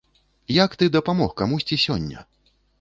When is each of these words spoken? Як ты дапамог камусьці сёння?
Як 0.63 0.71
ты 0.79 0.87
дапамог 0.95 1.37
камусьці 1.43 1.81
сёння? 1.85 2.29